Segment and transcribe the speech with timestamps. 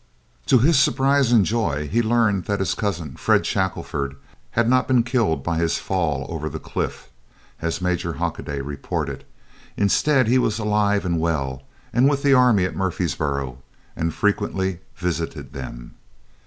[0.47, 4.15] To his surprise and joy he learned that his cousin, Fred Shackelford,
[4.57, 7.11] had not been killed by his fall over the cliff,
[7.61, 9.25] as Major Hockoday reported.
[9.77, 11.61] Instead he was alive and well,
[11.93, 13.59] was with the army at Murfreesboro,
[13.95, 15.93] and frequently visited them.